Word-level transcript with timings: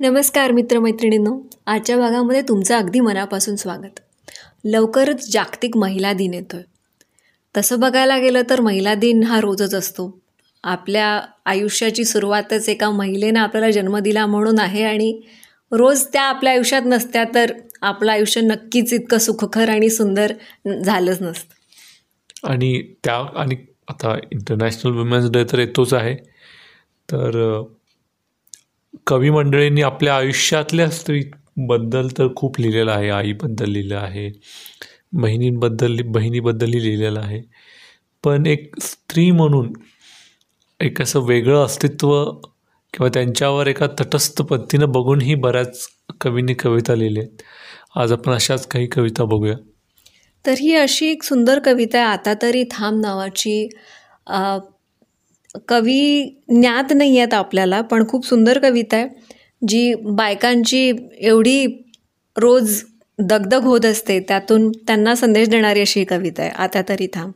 नमस्कार 0.00 0.52
मित्रमैत्रिणींनो 0.52 1.48
आजच्या 1.66 1.96
भागामध्ये 1.96 2.42
तुमचं 2.42 2.76
अगदी 2.76 3.00
मनापासून 3.00 3.56
स्वागत. 3.56 4.00
लवकरच 4.64 5.32
जागतिक 5.32 5.76
महिला 5.76 6.12
दिन 6.12 6.34
येतो 6.34 6.56
आहे 6.56 6.64
तसं 7.56 7.80
बघायला 7.80 8.18
गेलं 8.18 8.42
तर 8.50 8.60
महिला 8.60 8.94
दिन 8.94 9.22
हा 9.22 9.40
रोजच 9.40 9.74
असतो. 9.74 10.18
आपल्या 10.64 11.20
आयुष्याची 11.44 12.04
सुरुवातच 12.04 12.68
एका 12.68 12.90
महिलेनं 12.90 13.40
आपल्याला 13.40 13.70
जन्म 13.70 13.98
दिला 13.98 14.26
म्हणून 14.26 14.58
आहे 14.58 14.84
आणि 14.84 15.20
रोज 15.72 16.04
त्या 16.12 16.22
आपल्या 16.22 16.52
आयुष्यात 16.52 16.82
नसत्या 16.86 17.24
तर 17.34 17.52
आपलं 17.82 18.12
आयुष्य 18.12 18.40
नक्कीच 18.40 18.92
इतकं 18.92 19.18
सुखकर 19.18 19.68
आणि 19.68 19.90
सुंदर 19.90 20.32
झालंच 20.84 21.22
नसतं. 21.22 21.54
आणि 22.50 22.82
त्या 23.04 23.16
आणि 23.16 23.56
आता 23.88 24.18
इंटरनॅशनल 24.32 24.92
वुमेन्स 24.92 25.30
डे 25.30 25.44
तर 25.44 25.58
येतोच 25.58 25.94
आहे. 25.94 26.14
तर 27.12 27.62
कवी 29.06 29.30
मंडळींनी 29.30 29.82
आपल्या 29.82 30.16
आयुष्यातल्या 30.16 30.88
स्त्रीबद्दल 30.90 32.08
तर 32.18 32.28
खूप 32.36 32.60
लिहिलेलं 32.60 32.90
आहे 32.92 33.08
आईबद्दल 33.10 33.70
लिहिलं 33.70 33.96
आहे 33.96 34.30
बहिणींबद्दल 35.12 35.96
बहिणीबद्दलही 36.04 36.82
लिहिलेलं 36.82 37.20
आहे. 37.20 37.40
पण 38.24 38.46
एक 38.46 38.80
स्त्री 38.82 39.30
म्हणून 39.30 39.72
एक 40.80 41.02
असं 41.02 41.20
वेगळं 41.20 41.64
अस्तित्व 41.64 42.24
किंवा 42.94 43.08
त्यांच्यावर 43.08 43.66
एका 43.66 43.86
तटस्थ 44.00 44.42
पद्धतीनं 44.42 44.90
बघूनही 44.92 45.34
बऱ्याच 45.34 45.86
कवींनी 46.20 46.54
कविता 46.54 46.94
लिहिल्या 46.94 47.22
आहेत 47.22 47.42
आज 47.98 48.12
आपण 48.12 48.32
अशाच 48.32 48.66
काही 48.66 48.86
कविता 48.86 49.24
बघूया. 49.24 49.54
तर 50.44 50.54
ही 50.60 50.74
अशी 50.74 51.06
एक 51.06 51.22
सुंदर 51.22 51.58
कविता 51.58 51.98
आहे 51.98 52.06
आता 52.08 52.34
तरी 52.42 52.64
थांब 52.70 53.00
नावाची. 53.00 53.68
कवी 55.68 56.24
ज्ञात 56.48 56.92
नाही 56.94 57.18
आहेत 57.18 57.34
आपल्याला 57.34 57.80
पण 57.80 58.08
खूप 58.08 58.26
सुंदर 58.26 58.58
कविता 58.58 58.96
आहे 58.96 59.08
जी 59.68 59.94
बायकांची 59.94 60.92
एवढी 61.18 61.66
रोज 62.36 62.84
दगदग 63.18 63.62
होत 63.62 63.84
असते 63.84 64.20
त्यातून 64.20 64.70
त्यांना 64.70 65.14
संदेश 65.14 65.48
देणारी 65.48 65.80
अशी 65.80 66.04
कविता 66.04 66.42
आहे. 66.42 66.50
आता 66.50 66.80
तरी 66.88 67.06
थांब. 67.06 67.32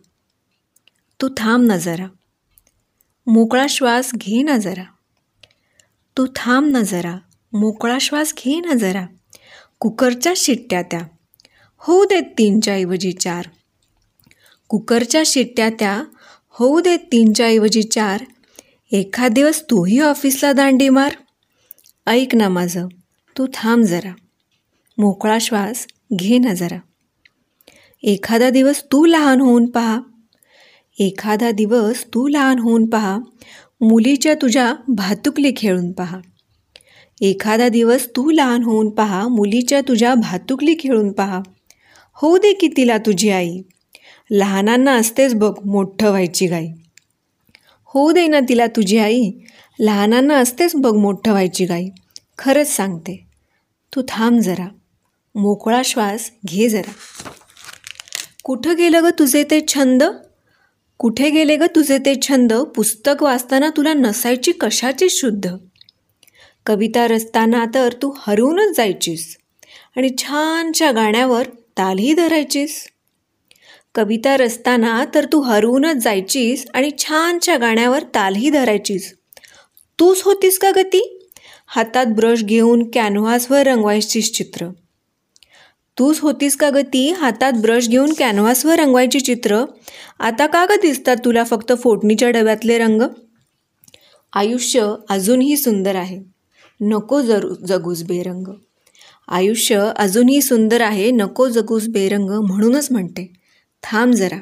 तू 1.20 1.28
थांब 1.36 1.66
ना 1.66 1.76
जरा. 1.76 2.06
मोकळा 3.26 3.66
श्वास 3.68 4.10
घे 4.14 4.42
ना 4.42 4.56
जरा. 4.56 4.82
तू 6.18 6.26
थांब 6.36 6.70
ना 6.70 6.82
जरा. 6.82 7.16
मोकळा 7.52 7.98
श्वास 8.00 8.34
घे 8.34 8.60
ना 8.60 8.74
जरा. 8.74 9.06
कुकरच्या 9.80 10.32
शिट्ट्या 10.36 10.82
त्या. 10.82 11.00
होऊ 11.78 12.04
देत 12.04 12.22
तीनच्या 12.22 12.74
ऐवजी 12.74 13.12
चार. 13.12 13.46
कुकरच्या 14.68 15.22
शिट्ट्या 15.26 15.70
त्या 15.70 16.02
होऊ 16.56 16.80
दे 16.80 16.96
तीनच्या 16.96 17.46
ऐवजी 17.46 17.82
चार. 17.82 18.24
एखाद 18.92 19.32
दिवस 19.32 19.62
तूही 19.62 20.00
ऑफिसला 20.00 20.52
दांडी 20.52 20.88
मार. 20.88 21.12
ऐक 22.06 22.34
ना 22.34 22.48
माझं 22.48 22.88
तू 23.38 23.46
थांब 23.54 23.84
जरा. 23.84 24.12
मोकळा 24.98 25.38
श्वास 25.40 25.86
घे 26.14 26.38
ना 26.38 26.54
जरा. 26.54 26.78
एखादा 28.02 28.50
दिवस 28.50 28.82
तू 28.84 29.06
लहान 29.06 29.40
होऊन 29.40 29.66
पहा. 29.66 30.00
एखादा 30.98 31.50
दिवस 31.50 32.04
तू 32.04 32.28
लहान 32.28 32.58
होऊन 32.58 32.86
पहा. 32.86 33.18
मुलीच्या 33.80 34.34
तुझ्या 34.34 34.74
भातुकली 34.88 35.52
खेळून 35.56 35.92
पहा. 35.92 36.20
एखादा 37.20 37.68
दिवस 37.68 38.08
तू 38.16 38.30
लहान 38.30 38.62
होऊन 38.62 38.90
पहा. 38.90 39.28
मुलीच्या 39.28 39.80
तुझ्या 39.80 40.14
भातुकली 40.14 40.74
खेळून 40.78 41.12
पहा. 41.12 41.40
होऊ 42.14 42.38
दे 42.38 42.52
की 42.52 42.68
तिला 42.68 42.98
तुझी 42.98 43.30
आई. 43.30 43.60
लहानांना 44.36 44.92
असतेच 44.92 45.34
बघ 45.34 45.54
मोठं 45.64 46.08
व्हायची 46.08 46.46
गाई 46.46 46.68
होऊ 47.84 48.12
दे 48.12 48.26
ना 48.26 48.40
तिला 48.40 48.66
तुझी 48.66 48.98
आई 48.98 49.30
लहानांना 49.80 50.36
असतेच 50.36 50.76
बघ 50.76 50.94
मोठं 50.94 51.30
व्हायची 51.30 51.64
गाई 51.64 51.88
खरंच 52.38 52.76
सांगते 52.76 53.26
तू 53.96 54.02
थांब 54.08 54.40
जरा 54.40 54.68
मोकळा 55.34 55.82
श्वास 55.84 56.30
घे 56.48 56.68
जरा. 56.68 56.92
कुठं 58.44 58.76
गेलं 58.76 59.04
ग 59.04 59.08
तुझे 59.18 59.44
ते 59.50 59.60
छंद? 59.68 60.02
कुठे 60.98 61.30
गेले 61.30 61.56
ग 61.56 61.62
तुझे 61.62 61.98
ते 61.98 62.14
छंद? 62.22 62.52
पुस्तक 62.52 63.22
वाचताना 63.22 63.70
तुला 63.70 63.92
नसायची 63.92 64.52
कशाची 64.52 65.08
शुद्ध? 65.10 65.56
कविता 66.66 67.06
रचताना 67.08 67.64
तर 67.74 67.92
तू 68.02 68.14
हरवूनच 68.18 68.76
जायचीस 68.76 69.36
आणि 69.96 70.08
छानच्या 70.18 70.92
गाण्यावर 70.92 71.46
तालही 71.78 72.14
धरायचीस. 72.14 72.86
कविता 73.94 74.36
रचताना 74.36 75.04
तर 75.14 75.26
तू 75.32 75.40
हरवूनच 75.40 75.96
जायचीस 75.96 76.66
आणि 76.74 76.90
छानच्या 76.98 77.56
गाण्यावर 77.56 78.02
तालही 78.02 78.50
धरायचीस. 78.50 79.14
तूच 79.98 80.22
होतीस 80.24 80.58
का 80.58 80.70
गती? 80.70 81.26
हातात 81.66 82.06
ब्रश 82.06 82.44
घेऊन 82.44 82.90
कॅनव्हासवर 82.90 83.66
रंगवायचीस 83.66 84.32
चित्र. 84.32 84.66
तूच 85.98 86.20
होतीस 86.20 86.56
का 86.56 86.70
गती? 86.70 87.12
हातात 87.12 87.52
ब्रश 87.52 87.88
घेऊन 87.88 88.12
कॅनव्हासवर 88.12 88.78
रंगवायची 88.78 89.20
चित्र. 89.20 89.64
आता 90.18 90.46
का 90.46 90.66
ग 90.66 90.72
दिसतात 90.82 91.16
तुला 91.24 91.44
फक्त 91.44 91.72
फोडणीच्या 91.82 92.30
डब्यातले 92.30 92.78
रंग? 92.78 93.02
आयुष्य 94.32 94.94
अजूनही 95.08 95.56
सुंदर 95.56 95.96
आहे. 95.96 96.20
नको 96.80 97.20
जरू 97.20 97.54
जगूस 97.68 98.02
बेरंग. 98.02 98.48
आयुष्य 99.28 99.90
अजूनही 99.96 100.42
सुंदर 100.42 100.80
आहे 100.80 101.10
नको 101.10 101.48
जगूस 101.48 101.88
बेरंग 101.88 102.30
म्हणूनच 102.30 102.88
म्हणते. 102.90 103.43
थांब 103.84 104.14
जरा. 104.14 104.36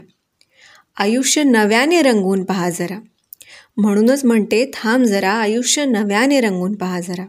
आयुष्य 0.97 1.43
नव्याने 1.43 2.03
रंगवून 2.03 2.45
पहा 2.45 2.71
जरा. 2.71 3.01
म्हणूनच 3.77 4.25
म्हणते 4.25 4.71
थांब 4.75 5.05
जरा 5.05 5.33
आयुष्य 5.33 5.85
नव्याने 5.85 6.41
रंगवून 6.41 6.75
पहा 6.75 7.01
जरा. 7.01 7.25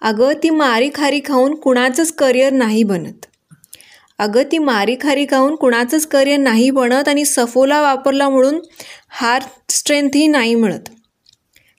अगं 0.00 0.32
ती 0.42 0.50
मारी 0.50 0.90
खारी 0.94 1.20
खाऊन 1.24 1.54
कुणाचंच 1.54 2.12
करिअर 2.12 2.52
नाही 2.52 2.82
बनत. 2.82 3.26
अगं 4.18 4.42
ती 4.52 4.58
मारी 4.58 4.96
खारी 5.00 5.24
खाऊन 5.24 5.54
कुणाचंच 5.54 6.06
करिअर 6.06 6.38
नाही 6.38 6.70
बनत 6.70 7.08
आणि 7.08 7.24
सफोला 7.24 7.82
वापरला 7.82 8.28
म्हणून 8.28 8.60
हार्ट 9.08 9.72
स्ट्रेंथही 9.72 10.26
नाही 10.26 10.54
मिळत. 10.54 10.88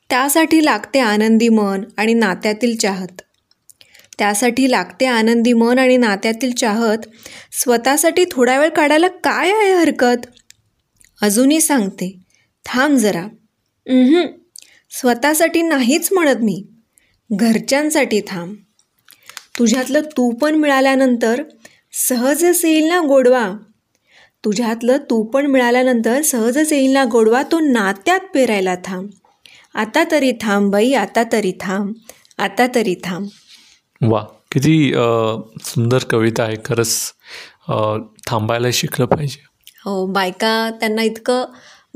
त्यासाठी 0.09 0.66
लागते 0.66 1.00
आनंदी 1.00 1.50
मन 1.50 1.84
आणि 1.97 2.13
नात्यातील 2.13 2.78
चाहत. 2.78 3.22
त्यासाठी 4.19 4.71
लागते 4.71 5.05
आनंदी 5.05 5.53
मन 5.53 5.79
आणि 5.79 5.97
नात्यातील 5.97 6.51
चाहत. 6.51 6.97
स्वतःसाठी 7.51 8.25
थोडा 8.31 8.59
वेळ 8.59 8.69
काढायला 8.69 9.07
काय 9.07 9.51
आहे 9.51 9.73
हरकत? 9.73 10.27
अजूनही 11.21 11.61
सांगते. 11.61 12.19
थांब 12.65 12.97
जरा. 12.97 13.27
स्वतःसाठी 14.91 15.61
नाहीच 15.61 16.09
म्हणत 16.11 16.35
मी. 16.35 16.63
घरच्यांसाठी 17.33 18.21
थांब. 18.27 18.55
तुझ्यातलं 19.59 20.01
तू 20.01 20.31
पण 20.31 20.55
मिळाल्यानंतर 20.55 21.43
सहजच 21.93 22.65
येईल 22.65 22.85
ना 22.85 22.99
गोडवा? 22.99 23.51
तुझ्यातलं 24.45 24.97
तू 24.97 25.23
पण 25.23 25.45
मिळाल्यानंतर 25.45 26.21
सहजच 26.21 26.73
येईल 26.73 26.91
ना 26.91 27.05
गोडवा? 27.11 27.43
तो 27.43 27.59
नात्यात 27.59 28.19
पेरायला 28.33 28.75
थांब. 28.85 29.09
आता 29.73 30.03
तरी 30.11 30.31
थांब 30.41 30.71
बाई 30.71 30.93
आता 30.93 31.23
तरी 31.31 31.53
थांब. 31.59 31.93
आता 32.37 32.67
तरी 32.75 32.95
थांब. 33.03 33.27
वा. 34.01 34.22
किती 34.51 34.91
सुंदर 35.63 36.03
कविता 36.09 36.44
आहे. 36.44 36.56
खरंच 36.66 37.13
थांबायला 38.28 38.67
शिकलं 38.73 39.06
पाहिजे. 39.06 39.44
हो 39.85 40.06
बायका 40.13 40.69
त्यांना 40.79 41.03
इतकं 41.03 41.45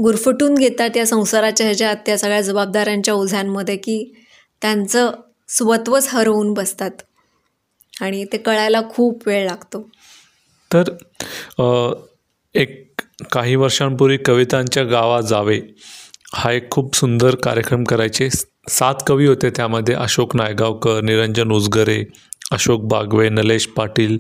गुरफटून 0.04 0.56
घेतात 0.56 0.98
या 0.98 1.06
संसाराच्या 1.06 1.66
ह्याच्यात 1.66 1.96
त्या 2.06 2.18
सगळ्या 2.18 2.42
जबाबदाऱ्यांच्या 2.42 3.14
ओझ्यांमध्ये 3.14 3.76
की 3.78 4.04
त्यांचं 4.62 5.12
स्वत्वच 5.50 6.08
हरवून 6.12 6.54
बसतात. 6.54 6.92
आणि 8.02 8.24
ते 8.34 8.38
कळायला 8.38 8.82
खूप 8.92 9.28
वेळ 9.28 9.46
लागतो. 9.46 9.82
तर 10.72 10.90
एक 12.56 13.02
काही 13.32 13.56
वर्षांपूर्वी 13.56 14.18
कवितांच्या 14.18 14.84
गावा 14.84 15.20
जावे 15.22 15.60
हा 16.34 16.52
एक 16.52 16.70
खूप 16.72 16.96
सुंदर 16.96 17.36
कार्यक्रम 17.44 17.84
करायचे. 17.84 18.28
सात 18.70 18.96
कवी 19.08 19.28
होते 19.28 19.50
त्यामध्ये. 19.50 19.96
अशोक 19.96 20.36
नायगावकर 20.36 21.02
निरंजन 21.02 21.52
उजगरे 21.52 22.06
अशोक 22.52 22.82
बागवे 22.82 23.30
नलेश 23.30 23.66
पाटील 23.68 24.18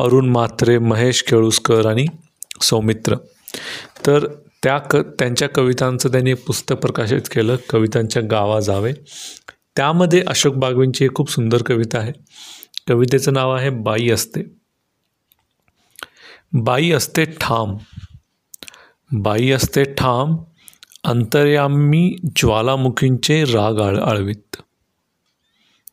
अरुण 0.00 0.28
म्हात्रे 0.28 0.78
महेश 0.78 1.22
केळुसकर 1.22 1.86
आणि 1.86 2.06
सौमित्र. 2.62 3.16
तर 4.06 4.26
त्या 4.62 4.78
क 4.78 4.96
त्यांच्या 4.96 5.48
कवितांचं 5.48 6.08
त्यांनी 6.08 6.34
पुस्तक 6.34 6.74
प्रकाशित 6.76 7.22
केलं 7.22 7.56
कवितांच्या 7.70 8.22
गावा 8.30 8.60
जावे. 8.60 8.92
त्यामध्ये 9.76 10.24
अशोक 10.26 10.54
बागवेंची 10.54 11.04
एक 11.04 11.14
खूप 11.14 11.30
सुंदर 11.30 11.62
कविता 11.62 11.98
आहे. 11.98 12.12
कवितेचं 12.88 13.32
नाव 13.32 13.54
आहे 13.54 13.70
बाई 13.70 14.10
असते. 14.10 14.40
बाई 16.52 16.90
असते 16.90 17.24
ठाम. 17.24 17.76
बाई 19.12 19.50
असते 19.50 19.84
ठाम 19.84 20.36
अंतर्यामी 21.08 22.16
ज्वालामुखींचे 22.36 23.44
राग 23.44 23.80
आळ 23.80 23.96
आळवीत. 23.96 24.56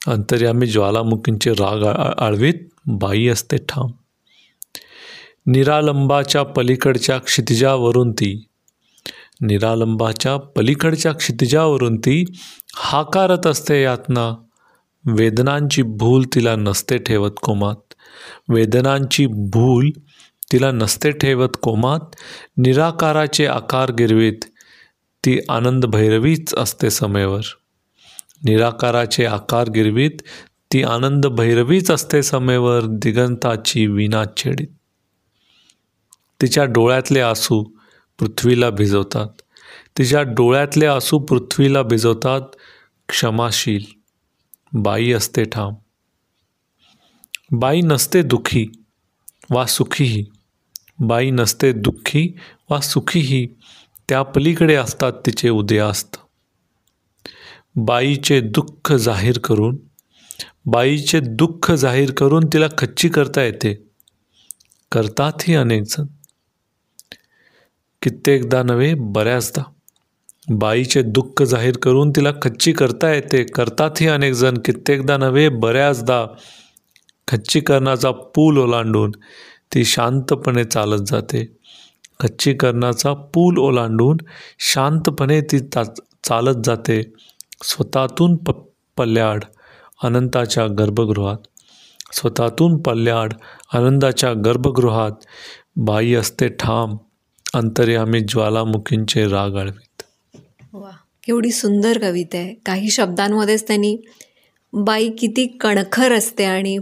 अंतर्यामी 0.08 0.68
ज्वालामुखींचे 0.68 1.52
राग 1.52 1.84
आळ 1.84 2.12
आळवीत 2.18 2.54
बाई 2.86 3.28
असते 3.28 3.58
ठाम. 3.58 3.92
निरालंबाच्या 5.46 6.44
पलीकडच्या 6.44 7.18
क्षितिजावरून 7.18 8.12
ती 8.12 8.46
निरालंबाच्या 9.42 10.38
पलीकडच्या 10.38 11.12
क्षितिजावरून 11.12 11.98
ती 11.98 12.24
हाकारत 12.76 13.48
असते 13.48 13.84
यातना. 13.84 14.36
वेदनांची 15.06 15.82
भूल 15.82 16.24
तिला 16.36 16.56
नसते 16.56 16.98
ठेवत 16.98 17.32
कोमात. 17.44 17.94
वेदनांची 18.50 19.26
भूल 19.28 19.90
तिला 20.52 20.72
नसते 20.72 21.12
ठेवत 21.12 21.50
कोमात. 21.62 22.16
निराकाराचे 22.58 23.46
आकार 23.46 23.92
गिरवीत. 23.92 24.46
ती 25.26 25.40
आनंद 25.50 25.86
भैरवीच 25.86 26.56
असते 26.56 26.90
समेवर. 26.90 27.42
निराकाराचे 28.44 29.26
आकार 29.26 29.70
गिरवीत 29.70 30.12
ती 30.74 30.84
आनंद 30.84 31.28
भैरवीच 31.28 31.92
असते 31.92 32.24
समेवर 32.24 32.82
दिगंताची 32.86 33.88
विना 33.88 34.24
छेडीत. 34.38 34.68
तिच्या 36.42 36.66
डोळ्यातले 36.66 37.20
आसू 37.20 37.64
पृथ्वीला 38.20 38.70
भिजवतात. 38.70 39.28
तिच्या 39.98 40.22
डोळ्यातले 40.22 40.86
आसू 40.86 41.20
पृथ्वीला 41.20 41.82
भिजवतात 41.82 42.42
क्षमाशील. 43.10 43.84
बाई 44.74 45.12
असते 45.12 45.44
ठाम. 45.44 45.74
बाई 47.52 47.82
नसते 47.82 48.22
दुःखी 48.22 48.68
वा 49.50 49.66
सुखीही. 49.66 50.26
बाई 51.00 51.30
नसते 51.30 51.74
दुःखी 51.74 52.38
वा 52.70 52.80
सुखीही. 52.80 53.48
त्या 54.10 54.24
पलीकडे 54.24 54.76
असतात 54.76 55.14
तिचे 55.26 55.50
उदयास्त 55.50 56.18
बाईचे 57.76 58.42
दुःख 58.42 58.94
जाहीर 58.94 59.40
करून 59.40 59.78
बाईचे 60.66 61.20
दुःख 61.20 61.72
जाहीर 61.72 62.12
करून 62.12 62.44
तिला 62.54 62.68
खच्ची 62.78 63.10
करता 63.10 63.42
येते. 63.44 63.88
करतातही 64.92 65.56
अनेकजण. 65.56 66.06
कित्येकदा 68.02 68.64
नव्हे 68.64 68.94
बऱ्याचदा. 68.94 69.64
बाईचे 70.50 71.02
दुःख 71.02 71.44
जाहीर 71.44 71.78
करून 71.78 72.10
तिला 72.10 72.32
खच्ची 72.42 72.72
करता 72.72 73.14
येते. 73.14 73.44
करतातही 73.44 74.08
अनेकजण. 74.08 74.58
कित्येकदा 74.66 75.18
नव्हे 75.18 75.50
बऱ्याचदा. 75.50 76.26
खच्चीकरणाचा 77.28 78.12
पूल 78.12 78.58
ओलांडून 78.58 79.12
ती 79.74 79.86
शांतपणे 79.86 80.64
चालत 80.64 81.06
जाते. 81.06 81.58
खच्चीकरणाचा 82.20 83.14
पूल 83.14 83.58
ओलांडून 83.58 84.18
शांतपणे 84.60 85.42
ती 85.42 85.60
ता 85.60 85.84
चालत 86.24 86.56
जाते. 86.64 87.02
स्वतःतून 87.64 88.36
प 88.36 88.52
पल्ल्याड 88.98 89.44
अनंताच्या 90.04 90.68
गर्भगृहात. 90.68 91.38
स्वतःतून 92.14 92.82
पल्ल्याड 92.82 93.34
आनंदाच्या 93.74 94.34
गर्भगृहात. 94.34 95.12
बाई 95.76 96.14
असते 96.14 96.48
ठाम 96.48 96.98
अंतर्यामी 97.54 98.20
ज्वालामुखींचे 98.20 99.28
राग 99.28 99.56
आळवीत. 99.56 100.02
वा 100.74 100.90
केवढी 101.24 101.52
सुंदर 101.52 101.98
कविता 101.98 102.38
आहे. 102.38 102.54
काही 102.66 102.90
शब्दांमध्येच 102.90 103.68
त्यांनी 103.68 103.98
बाई 104.74 105.10
किती 105.10 105.48
कणखर 105.48 106.12
असते 106.12 106.44
आणि 106.44 106.78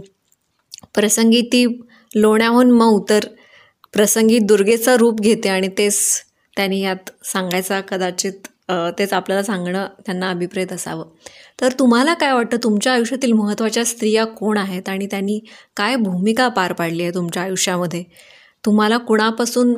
प्रसंगी 0.94 1.40
ती 1.40 1.80
लोण्याहून 2.14 2.70
मऊ 2.70 3.04
तर 3.08 3.24
प्रसंगी 3.94 4.38
दुर्गेचं 4.38 4.96
रूप 4.96 5.20
घेते 5.20 5.48
आणि 5.48 5.68
तेच 5.78 6.00
त्यांनी 6.56 6.80
यात 6.80 7.10
सांगायचा 7.24 7.80
कदाचित 7.80 8.46
तेच 8.98 9.12
आपल्याला 9.12 9.42
सांगणं 9.42 9.86
त्यांना 10.06 10.30
अभिप्रेत 10.30 10.72
असावं. 10.72 11.04
तर 11.60 11.72
तुम्हाला 11.78 12.14
काय 12.14 12.32
वाटतं 12.32 12.56
तुमच्या 12.62 12.92
आयुष्यातील 12.92 13.32
महत्त्वाच्या 13.32 13.84
स्त्रिया 13.84 14.24
कोण 14.26 14.58
आहेत 14.58 14.88
आणि 14.88 15.06
त्यांनी 15.06 15.38
काय 15.76 15.96
भूमिका 15.96 16.48
पार 16.48 16.72
पाडली 16.72 17.02
आहे 17.02 17.14
तुमच्या 17.14 17.42
आयुष्यामध्ये? 17.42 18.02
तुम्हाला 18.64 18.96
कुणापासून 18.98 19.74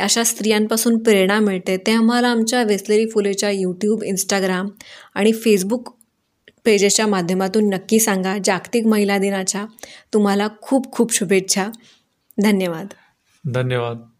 अशा 0.00 0.24
स्त्रियांपासून 0.24 0.98
प्रेरणा 0.98 1.38
मिळते 1.40 1.76
ते 1.76 1.92
आम्हाला 1.92 2.28
आमच्या 2.28 2.62
वेसलेरी 2.62 3.06
फुलेच्या 3.06 3.50
यूट्यूब 3.50 4.02
इंस्टाग्राम 4.04 4.68
आणि 5.14 5.32
फेसबुक 5.34 5.92
पेजेसच्या 6.64 7.06
माध्यमातून 7.06 7.68
नक्की 7.68 7.98
सांगा. 8.00 8.36
जागतिक 8.44 8.86
महिला 8.86 9.18
दिनाच्या 9.18 9.64
तुम्हाला 10.14 10.48
खूप 10.62 10.90
खूप 10.92 11.12
शुभेच्छा. 11.14 11.68
धन्यवाद. 12.38 12.86
धन्यवाद. 13.44 14.13